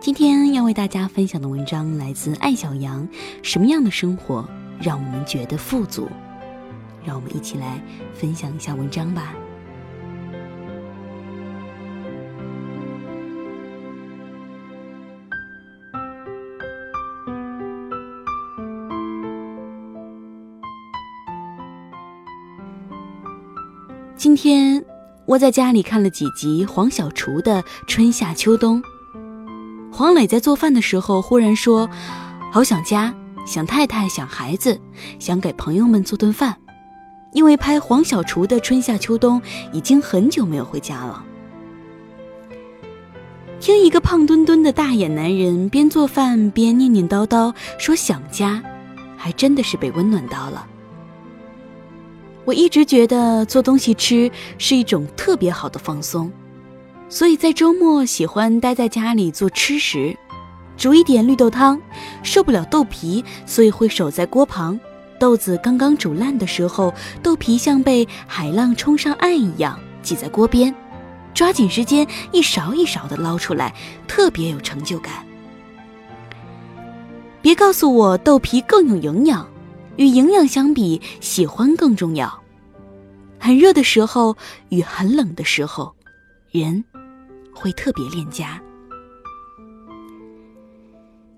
[0.00, 3.06] 今天要为大家分享的文章来自艾小羊。
[3.42, 4.48] 什么样的生活
[4.80, 6.08] 让我们觉得富足？
[7.04, 7.82] 让我们一起来
[8.14, 9.34] 分享一下文章吧。
[24.16, 24.84] 今天。
[25.26, 28.80] 我在家里看了几集黄小厨的《春夏秋冬》。
[29.98, 31.90] 黄磊在做饭的时候忽然说
[32.52, 33.12] ：“好想家，
[33.44, 34.80] 想太太，想孩子，
[35.18, 36.56] 想给朋友们做顿饭。”
[37.34, 41.24] 因为拍黄小厨的《春夏秋冬》已经很久没有回家了。
[43.58, 48.62] 听一个胖墩墩的大眼男人边做饭边念念叨叨说想家，
[49.16, 50.64] 还真的是被温暖到了。
[52.44, 56.30] 我一直觉得做东西吃是一种特别好的放松，
[57.08, 60.16] 所以在周末喜欢待在家里做吃食，
[60.76, 61.80] 煮一点绿豆汤。
[62.22, 64.78] 受不了豆皮，所以会守在锅旁。
[65.18, 66.92] 豆子刚刚煮烂的时候，
[67.22, 70.74] 豆皮像被海浪冲上岸一样挤在锅边，
[71.32, 73.74] 抓紧时间一勺一勺的捞出来，
[74.06, 75.26] 特别有成就感。
[77.40, 79.48] 别告诉我豆皮更有营养。
[79.96, 82.32] 与营养相比，喜欢更重要。
[83.40, 84.36] 很热的时候
[84.68, 85.92] 与很冷的时候，
[86.52, 86.84] 人
[87.58, 88.60] 会特别恋家。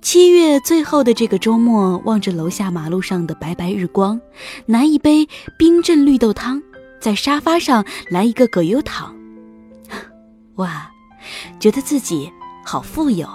[0.00, 4.20] 七月最后的这个周末，望着楼下马路上的白白日光，
[4.64, 6.62] 拿一杯冰镇绿豆汤，
[7.00, 9.14] 在沙发上来一个葛优躺，
[10.56, 10.90] 哇，
[11.58, 12.32] 觉得自己
[12.64, 13.28] 好富有。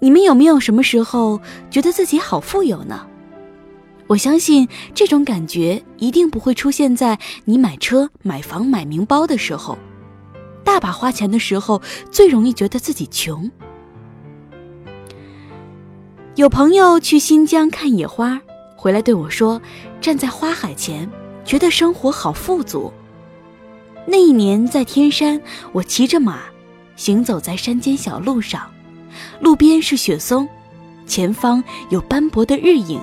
[0.00, 3.06] 你们有没有什么时候觉得自己好富有呢？
[4.08, 9.78] 我相信这种感觉一定不会出现在你买车、买房、买名包的时候，
[10.68, 11.80] 大把花钱的时候
[12.10, 13.50] 最容易觉得自己穷。
[16.34, 18.38] 有朋友去新疆看野花，
[18.76, 19.62] 回来对我说
[19.98, 21.10] ：“站在花海前，
[21.42, 22.92] 觉得生活好富足。”
[24.06, 25.40] 那一年在天山，
[25.72, 26.40] 我骑着马，
[26.96, 28.70] 行走在山间小路上。
[29.40, 30.46] 路边是雪松，
[31.06, 33.00] 前方有斑驳的日影，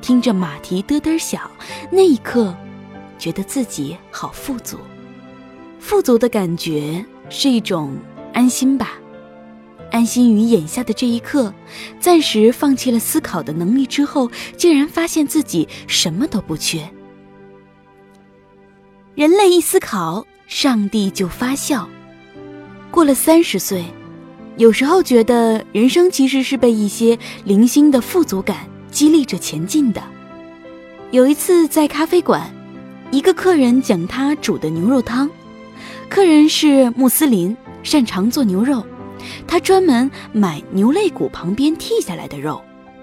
[0.00, 1.48] 听着马蹄嘚嘚响，
[1.88, 2.52] 那一刻，
[3.16, 4.76] 觉得自己好富足。
[5.80, 7.96] 富足的感觉是一种
[8.32, 8.92] 安心吧，
[9.90, 11.52] 安心于眼下的这一刻，
[11.98, 16.88] 暂时放弃了思考的能力之后，竟然发现自己什么都不缺。
[19.14, 21.88] 人类一思考，上帝就发笑。
[22.90, 23.84] 过了三十岁。
[24.56, 30.02] 有时候觉得人生其实是被一些零星的富足感激励着前进的。
[31.12, 32.52] 有一次在咖啡馆，
[33.10, 35.30] 一个客人讲他煮的牛肉汤，
[36.10, 38.84] 客人是穆斯林，擅长做牛肉，
[39.46, 42.60] 他专门买牛肋骨旁边剔下来的肉，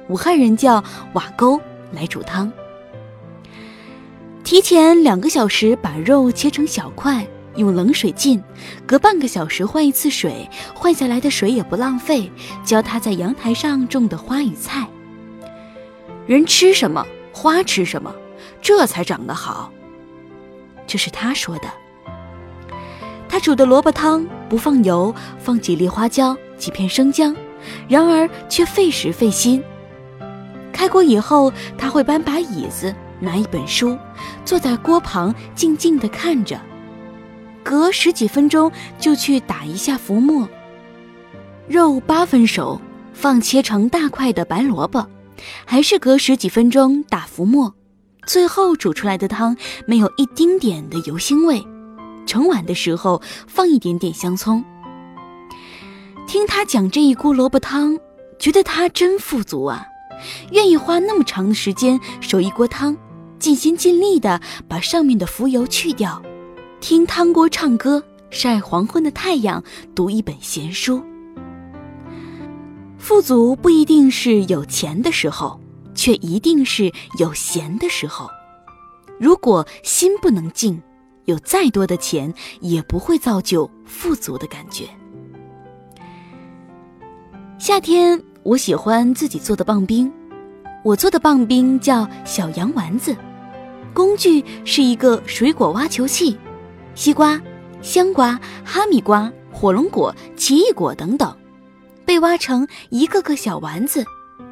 [0.10, 1.58] 武汉人叫瓦沟
[1.94, 2.52] 来煮汤，
[4.44, 7.26] 提前两个小时把肉切成小块。
[7.56, 8.40] 用冷水浸，
[8.86, 12.32] 隔半个小时换一次水，换下来的水也不浪费。
[12.64, 14.88] 浇他在阳台上种的花与菜。
[16.28, 17.04] 人吃什么，
[17.34, 18.14] 花吃什么，
[18.62, 19.72] 这才长得好。
[20.86, 21.87] 这是他说的。
[23.30, 27.36] 他煮的萝卜汤不放油，放几粒花椒，几片生姜，
[27.88, 29.62] 然而却费时费心。
[30.72, 33.98] 开锅以后，他会搬把椅子，拿一本书，
[34.46, 36.60] 坐在锅旁静静地看着。
[37.64, 40.48] 隔十几分钟就去打一下浮沫。
[41.68, 42.80] 肉八分熟，
[43.12, 45.06] 放切成大块的白萝卜，
[45.66, 47.74] 还是隔十几分钟打浮沫。
[48.26, 51.62] 最后煮出来的汤没有一丁点的油腥味。
[52.28, 54.64] 盛碗的时候放一点点香葱。
[56.28, 57.98] 听他讲这一锅萝卜汤，
[58.38, 59.88] 觉得他真富足啊，
[60.52, 62.96] 愿意花那么长的时间守一锅汤，
[63.40, 66.22] 尽心尽力的把上面的浮油去掉。
[66.82, 69.64] 听汤锅唱歌，晒黄昏的太阳，
[69.96, 71.02] 读一本闲书。
[72.98, 75.60] 富足不一定是有钱的时候，
[75.96, 78.30] 却一定是有闲的时候。
[79.18, 80.80] 如果心不能静，
[81.28, 84.88] 有再多的钱也不会造就富足的感觉。
[87.60, 90.12] 夏天，我喜欢自己做的棒冰。
[90.84, 93.14] 我做的棒冰叫小羊丸子，
[93.94, 96.38] 工具是一个水果挖球器，
[96.96, 97.42] 西瓜、
[97.82, 101.36] 香瓜、哈密瓜、火龙果、奇异果等等，
[102.06, 104.06] 被挖成一个个小丸子，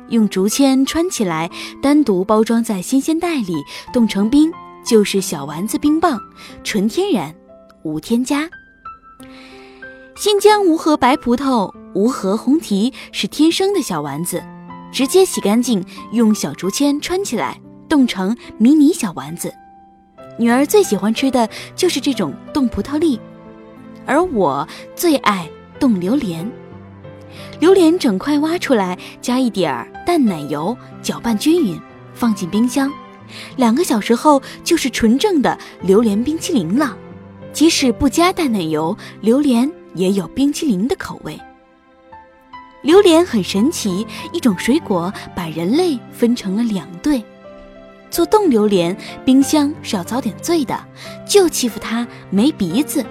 [0.10, 1.50] 用竹签穿起来，
[1.82, 3.54] 单独包装在新鲜袋里，
[3.94, 4.52] 冻成冰，
[4.86, 6.20] 就是小丸子冰棒，
[6.64, 7.34] 纯天然，
[7.84, 8.50] 无添加。
[10.16, 14.42] 新疆无核白葡萄、无核红提是天生的小丸子。
[14.92, 15.84] 直接洗干净，
[16.14, 17.60] 用小竹签穿起来，
[17.90, 19.54] 冻成迷你小丸子。
[20.40, 23.20] 女儿最喜欢吃的就是这种冻葡萄粒，
[24.06, 24.66] 而我
[24.96, 25.50] 最爱
[25.80, 26.50] 冻榴莲。
[27.60, 31.78] 榴莲整块挖出来，加一点儿淡奶油，搅拌均匀，
[32.14, 32.90] 放进冰箱，
[33.56, 36.98] 两个小时后就是纯正的榴莲冰淇淋了。
[37.54, 41.40] 即使不加淡奶油，榴莲也有冰淇淋的口味。
[42.82, 47.24] 榴莲很神奇，一种水果把人类分成了两队。
[48.12, 48.96] 做冻榴莲，
[49.26, 50.78] 冰箱是要遭点罪的，
[51.26, 53.06] 就欺负它没鼻子。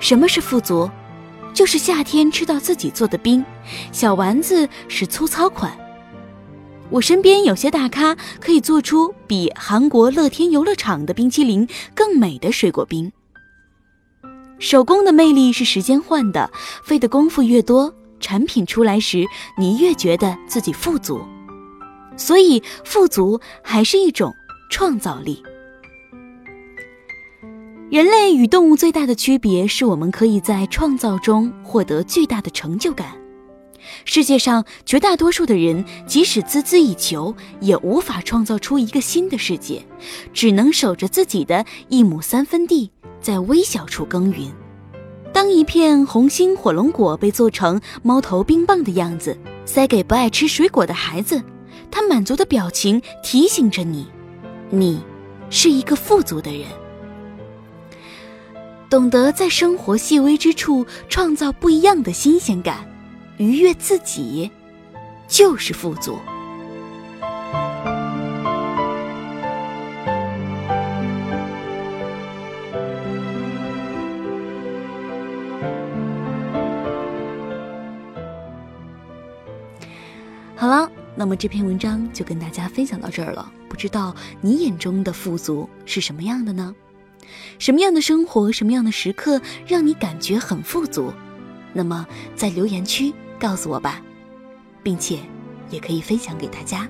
[0.00, 0.90] 什么是富足？
[1.52, 3.44] 就是夏天吃到自己做的冰，
[3.92, 5.70] 小丸子是粗糙款。
[6.94, 13.10] 我身边有些大咖可以做出比韩国乐天游乐场的冰淇淋更美的水果冰。
[14.60, 16.48] 手工的魅力是时间换的，
[16.84, 19.26] 费的功夫越多，产品出来时
[19.58, 21.20] 你越觉得自己富足。
[22.16, 24.32] 所以，富足还是一种
[24.70, 25.42] 创造力。
[27.90, 33.23] 人类与动物最大的区别是我们可以在创造中获得巨大的成就感。
[34.04, 39.84] 世界上绝大多数的人，即使孜孜以求，也无法创造出一个新的世界，
[40.32, 42.90] 只能守着自己的一亩三分地。
[43.20, 44.52] 在微小处耕耘。
[45.32, 49.34] 当一片红心火龙果被做成猫头冰棒的样子，
[49.64, 51.42] 塞给不爱吃水果的孩子，
[51.90, 54.06] 他满足的表情提醒着你：
[54.68, 55.02] 你
[55.48, 56.68] 是一个富足的人。
[58.90, 62.86] 懂得在生活细微之处创造不一样的新鲜感，
[63.36, 64.50] 愉悦自己，
[65.26, 66.18] 就是富足。
[80.56, 83.52] 好了，那么这篇文章就跟大家分享到这儿了。
[83.68, 86.74] 不知道你眼中的富足是什么样的呢？
[87.58, 91.12] 什么样的生活，什么样的时刻让你感觉很富足？
[91.72, 94.00] 那么在留言区告诉我吧，
[94.82, 95.18] 并且
[95.70, 96.88] 也可以分享给大家。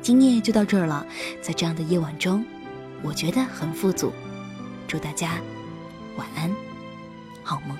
[0.00, 1.06] 今夜就到这儿了，
[1.40, 2.44] 在这样的夜晚中，
[3.02, 4.12] 我觉得很富足。
[4.88, 5.40] 祝大家
[6.16, 6.50] 晚安。
[7.44, 7.76] 好梦